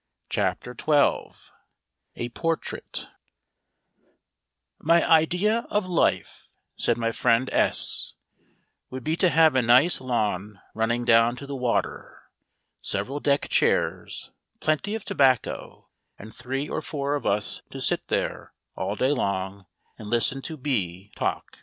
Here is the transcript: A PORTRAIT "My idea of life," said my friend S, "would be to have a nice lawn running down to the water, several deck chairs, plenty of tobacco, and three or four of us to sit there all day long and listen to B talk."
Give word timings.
A 2.15 2.29
PORTRAIT 2.33 3.07
"My 4.79 5.07
idea 5.07 5.67
of 5.69 5.85
life," 5.85 6.49
said 6.75 6.97
my 6.97 7.11
friend 7.11 7.47
S, 7.53 8.15
"would 8.89 9.03
be 9.03 9.15
to 9.17 9.29
have 9.29 9.53
a 9.55 9.61
nice 9.61 10.01
lawn 10.01 10.59
running 10.73 11.05
down 11.05 11.35
to 11.35 11.45
the 11.45 11.55
water, 11.55 12.23
several 12.81 13.19
deck 13.19 13.47
chairs, 13.49 14.31
plenty 14.59 14.95
of 14.95 15.05
tobacco, 15.05 15.91
and 16.17 16.33
three 16.33 16.67
or 16.67 16.81
four 16.81 17.13
of 17.13 17.27
us 17.27 17.61
to 17.69 17.79
sit 17.79 18.07
there 18.07 18.53
all 18.75 18.95
day 18.95 19.11
long 19.11 19.67
and 19.99 20.07
listen 20.09 20.41
to 20.41 20.57
B 20.57 21.11
talk." 21.15 21.59